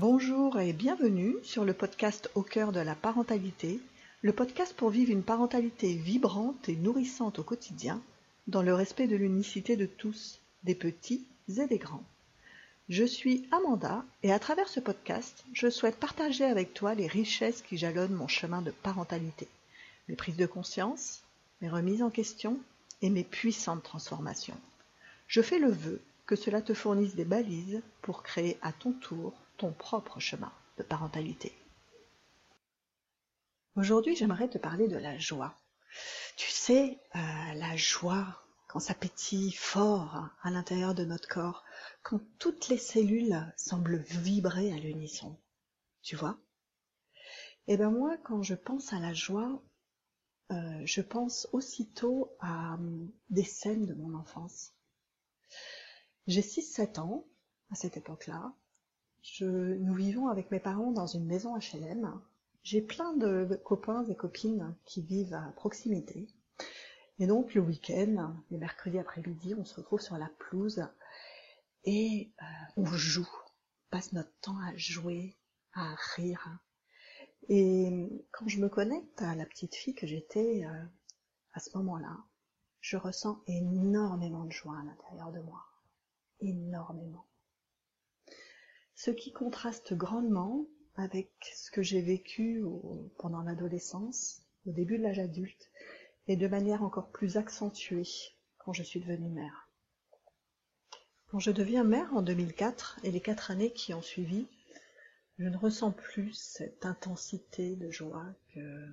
[0.00, 3.80] Bonjour et bienvenue sur le podcast Au cœur de la parentalité,
[4.22, 8.00] le podcast pour vivre une parentalité vibrante et nourrissante au quotidien,
[8.46, 12.02] dans le respect de l'unicité de tous, des petits et des grands.
[12.88, 17.60] Je suis Amanda et à travers ce podcast, je souhaite partager avec toi les richesses
[17.60, 19.48] qui jalonnent mon chemin de parentalité,
[20.08, 21.20] mes prises de conscience,
[21.60, 22.58] mes remises en question
[23.02, 24.56] et mes puissantes transformations.
[25.28, 29.34] Je fais le vœu que cela te fournisse des balises pour créer à ton tour
[29.60, 31.52] ton propre chemin de parentalité.
[33.76, 35.60] Aujourd'hui, j'aimerais te parler de la joie.
[36.38, 37.18] Tu sais, euh,
[37.54, 41.62] la joie, quand ça pétille fort à l'intérieur de notre corps,
[42.02, 45.38] quand toutes les cellules semblent vibrer à l'unisson.
[46.00, 46.38] Tu vois
[47.66, 49.62] Eh bien moi, quand je pense à la joie,
[50.52, 54.72] euh, je pense aussitôt à hum, des scènes de mon enfance.
[56.26, 57.26] J'ai 6-7 ans
[57.70, 58.54] à cette époque-là.
[59.40, 62.20] Nous vivons avec mes parents dans une maison HLM.
[62.62, 66.28] J'ai plein de copains et copines qui vivent à proximité.
[67.18, 70.86] Et donc le week-end, les mercredis après-midi, on se retrouve sur la pelouse
[71.84, 72.44] et euh,
[72.76, 75.36] on joue, on passe notre temps à jouer,
[75.74, 76.60] à rire,
[77.48, 80.84] et quand je me connecte à la petite fille que j'étais euh,
[81.52, 82.16] à ce moment-là,
[82.80, 85.66] je ressens énormément de joie à l'intérieur de moi.
[86.38, 87.26] Énormément.
[89.02, 92.62] Ce qui contraste grandement avec ce que j'ai vécu
[93.16, 95.70] pendant l'adolescence, au début de l'âge adulte,
[96.26, 98.06] et de manière encore plus accentuée
[98.58, 99.70] quand je suis devenue mère.
[101.28, 104.46] Quand je deviens mère en 2004 et les quatre années qui ont suivi,
[105.38, 108.86] je ne ressens plus cette intensité de joie que,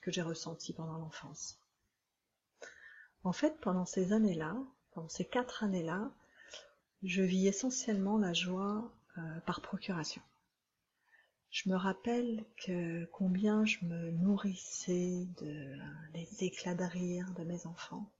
[0.00, 1.58] que j'ai ressentie pendant l'enfance.
[3.24, 4.56] En fait, pendant ces années-là,
[4.92, 6.10] pendant ces quatre années-là,
[7.02, 10.22] je vis essentiellement la joie euh, par procuration.
[11.50, 12.44] Je me rappelle
[13.12, 15.78] combien je me nourrissais de,
[16.12, 18.10] des éclats de rire de mes enfants,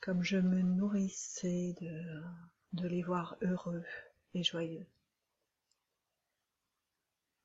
[0.00, 3.84] comme je me nourrissais de, les voir heureux
[4.34, 4.86] et joyeux.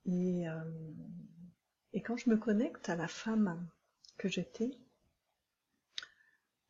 [0.06, 0.94] Et, euh,
[1.94, 3.70] et quand je me connecte à la femme
[4.18, 4.72] que j'étais,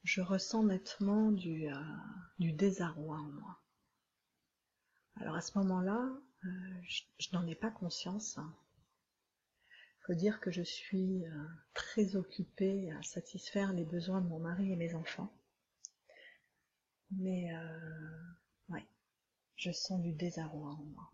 [0.04, 1.82] je ressens nettement du, euh,
[2.38, 3.63] du désarroi en moi.
[5.20, 6.10] Alors à ce moment-là,
[6.46, 6.50] euh,
[7.20, 8.38] je, n'en ai pas conscience.
[8.38, 11.24] Il faut dire que je suis
[11.74, 15.32] très occupée à satisfaire les besoins de mon mari et mes enfants.
[17.12, 17.54] Mais
[18.68, 18.86] ouais,
[19.56, 21.14] je sens du désarroi en moi.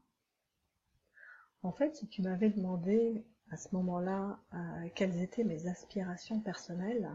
[1.61, 7.09] En fait, si tu m'avais demandé à ce moment-là euh, quelles étaient mes aspirations personnelles,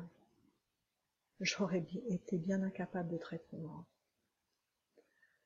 [1.40, 3.86] j'aurais été bien incapable de te répondre.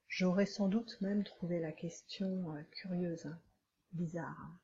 [0.08, 3.30] J'aurais sans doute même trouvé la question euh, curieuse,
[3.92, 4.58] bizarre.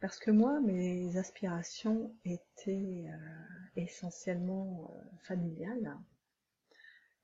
[0.00, 3.46] Parce que moi, mes aspirations étaient euh,
[3.76, 5.96] essentiellement familiales.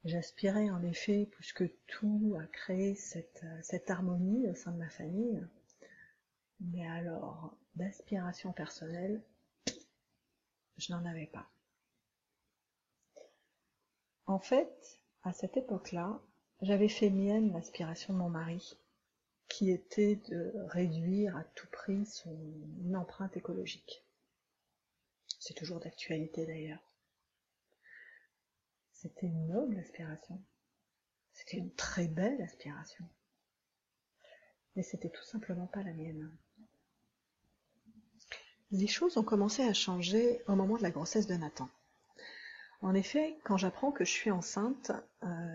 [0.04, 4.88] J'aspirais en effet plus que tout à créer cette, cette harmonie au sein de ma
[4.88, 5.46] famille.
[6.60, 9.22] Mais alors, d'aspiration personnelle,
[10.78, 11.50] je n'en avais pas.
[14.26, 16.22] En fait, à cette époque-là,
[16.62, 18.76] j'avais fait mienne l'aspiration de mon mari,
[19.48, 22.36] qui était de réduire à tout prix son
[22.94, 24.04] empreinte écologique.
[25.38, 26.82] C'est toujours d'actualité d'ailleurs.
[28.92, 30.40] C'était une noble aspiration.
[31.32, 33.08] C'était une très belle aspiration.
[34.76, 36.30] Mais c'était tout simplement pas la mienne.
[38.70, 41.68] Les choses ont commencé à changer au moment de la grossesse de Nathan.
[42.82, 44.92] En effet, quand j'apprends que je suis enceinte,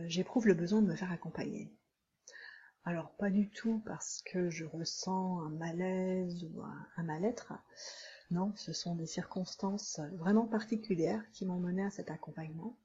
[0.08, 1.72] j'éprouve le besoin de me faire accompagner.
[2.84, 7.54] Alors pas du tout parce que je ressens un malaise ou un mal-être.
[8.32, 12.78] Non, ce sont des circonstances vraiment particulières qui m'ont mené à cet accompagnement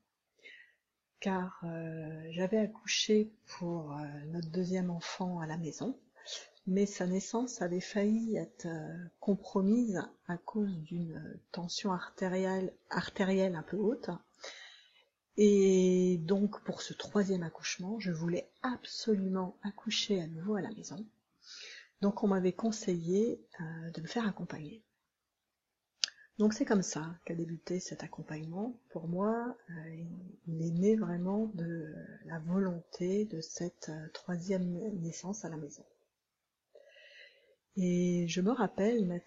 [1.20, 5.96] car euh, j'avais accouché pour euh, notre deuxième enfant à la maison,
[6.66, 13.62] mais sa naissance avait failli être euh, compromise à cause d'une tension artérielle, artérielle un
[13.62, 14.10] peu haute.
[15.42, 21.04] Et donc pour ce troisième accouchement, je voulais absolument accoucher à nouveau à la maison.
[22.02, 24.84] Donc on m'avait conseillé de me faire accompagner.
[26.40, 28.74] Donc c'est comme ça qu'a débuté cet accompagnement.
[28.92, 30.04] Pour moi, euh,
[30.46, 31.94] il est né vraiment de
[32.24, 34.64] la volonté de cette euh, troisième
[35.02, 35.84] naissance à la maison.
[37.76, 39.18] Et je me rappelle euh,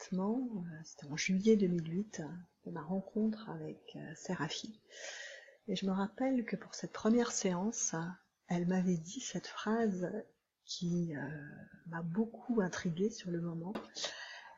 [0.83, 2.23] c'était en juillet 2008,
[2.65, 4.79] de ma rencontre avec Séraphie.
[5.67, 7.95] Et je me rappelle que pour cette première séance,
[8.47, 10.11] elle m'avait dit cette phrase
[10.65, 11.27] qui euh,
[11.87, 13.73] m'a beaucoup intriguée sur le moment.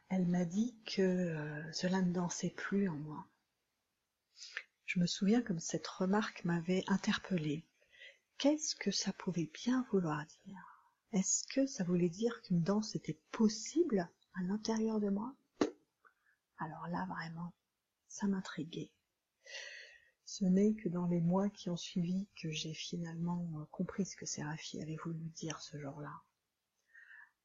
[0.10, 3.28] Elle m'a dit que euh, cela ne dansait plus en moi.
[4.86, 7.66] Je me souviens comme cette remarque m'avait interpellée.
[8.38, 10.92] Qu'est-ce que ça pouvait bien vouloir dire?
[11.12, 15.34] Est-ce que ça voulait dire qu'une danse était possible à l'intérieur de moi?
[16.58, 17.54] Alors là, vraiment,
[18.08, 18.92] ça m'intriguait.
[20.28, 24.16] Ce n'est que dans les mois qui ont suivi que j'ai finalement euh, compris ce
[24.16, 26.24] que Séraphi avait voulu dire ce jour-là.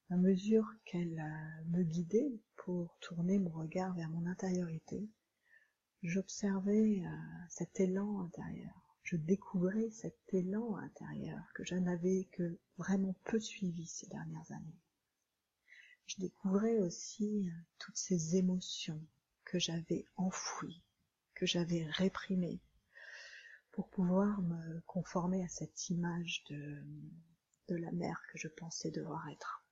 [0.09, 5.07] À mesure qu'elle euh, me guidait pour tourner mon regard vers mon intériorité,
[6.03, 8.73] j'observais euh, cet élan intérieur.
[9.03, 14.81] Je découvrais cet élan intérieur que je n'avais que vraiment peu suivi ces dernières années.
[16.07, 19.05] Je découvrais aussi toutes ces émotions
[19.45, 20.83] que j'avais enfouies,
[21.35, 22.61] que j'avais réprimées,
[23.81, 26.85] pour pouvoir me conformer à cette image de,
[27.69, 29.65] de la mère que je pensais devoir être.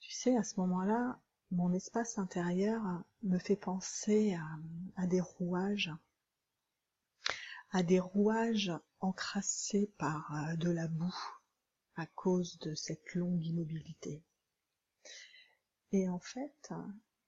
[0.00, 1.18] Tu sais, à ce moment-là,
[1.50, 2.82] mon espace intérieur
[3.22, 4.36] me fait penser
[4.96, 5.90] à, des rouages,
[7.70, 8.70] à des rouages
[9.00, 11.16] encrassés par euh, de la boue
[11.96, 14.22] à cause de cette longue immobilité.
[15.92, 16.70] Et en fait,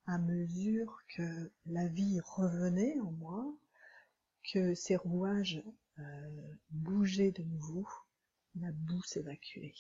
[0.05, 3.57] à mesure que la vie revenait en moi,
[4.53, 5.63] que ces rouages
[5.99, 7.87] euh, bougeaient de nouveau,
[8.57, 9.75] la boue s'évacuait.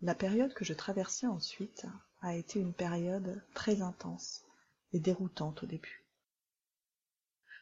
[0.00, 1.86] La période que je traversais ensuite
[2.20, 4.44] a été une période très intense
[4.92, 6.04] et déroutante au début.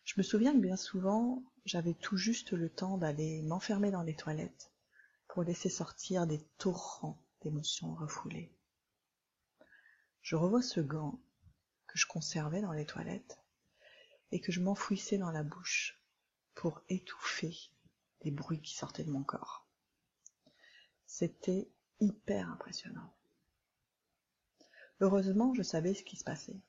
[0.04, 4.14] Je me souviens que bien souvent, j'avais tout juste le temps d'aller m'enfermer dans les
[4.14, 4.70] toilettes
[5.28, 8.52] pour laisser sortir des torrents d'émotions refoulées.
[10.22, 11.18] Je revois ce gant
[11.96, 13.38] je conservais dans les toilettes
[14.30, 15.98] et que je m'enfouissais dans la bouche
[16.54, 17.56] pour étouffer
[18.22, 19.66] les bruits qui sortaient de mon corps.
[21.06, 21.70] C'était
[22.00, 23.14] hyper impressionnant.
[25.00, 26.60] Heureusement, je savais ce qui se passait.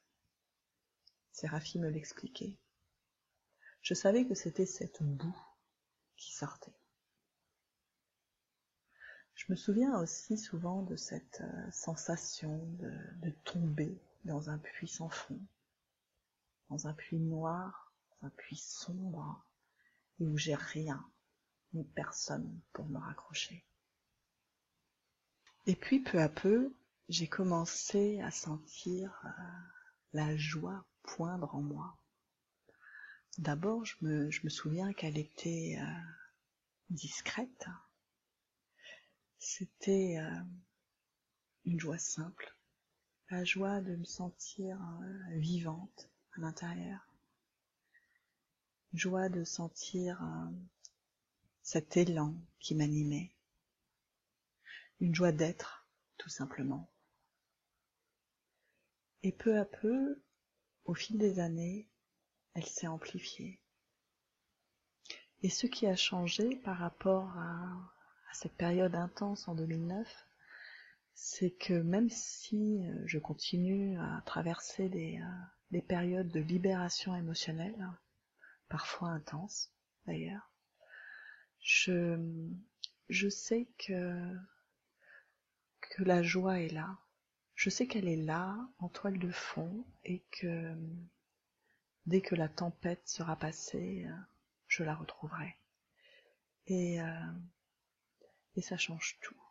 [1.33, 2.57] Séraphi me l'expliquait.
[3.81, 5.37] Je savais que c'était cette boue
[6.15, 6.75] qui sortait.
[9.35, 15.09] Je me souviens aussi souvent de cette euh, sensation de tomber dans un puits sans
[15.09, 15.39] fond,
[16.69, 19.43] dans un puits noir, un puits sombre,
[20.19, 21.09] et où j'ai rien,
[21.73, 23.65] ni personne pour me raccrocher.
[25.65, 26.75] Et puis peu à peu,
[27.09, 29.29] j'ai commencé à sentir euh,
[30.13, 31.97] la joie poindre en moi.
[33.37, 36.01] D'abord, je me, je me souviens qu'elle était euh,
[36.89, 37.65] discrète.
[39.37, 40.43] C'était euh,
[41.65, 42.56] une joie simple,
[43.29, 44.79] la joie de me sentir
[45.31, 47.01] vivante, l'intérieur.
[48.93, 50.49] Joie de sentir euh,
[51.61, 53.31] cet élan qui m'animait.
[55.01, 55.85] Une joie d'être,
[56.17, 56.89] tout simplement.
[59.23, 60.21] Et peu à peu,
[60.85, 61.89] au fil des années,
[62.53, 63.59] elle s'est amplifiée.
[65.43, 67.93] Et ce qui a changé par rapport à,
[68.31, 70.26] à cette période intense en 2009,
[71.19, 75.41] c'est que même si euh, je continue à traverser des, euh,
[75.71, 77.89] des périodes de libération émotionnelle,
[78.69, 79.73] parfois intenses
[80.05, 80.51] d'ailleurs,
[81.59, 82.19] je,
[83.09, 84.31] je sais que,
[85.81, 86.99] que la joie est là.
[87.55, 90.75] Je sais qu'elle est là, en toile de fond, et que
[92.05, 94.05] dès que la tempête sera passée,
[94.67, 95.55] je la retrouverai.
[96.67, 97.31] Et, euh,
[98.55, 99.46] et ça change tout.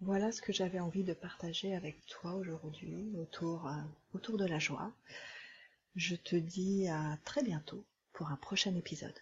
[0.00, 3.72] Voilà ce que j'avais envie de partager avec toi aujourd'hui autour, euh,
[4.14, 4.92] autour de la joie.
[5.96, 9.18] Je te dis à très bientôt pour un prochain épisode.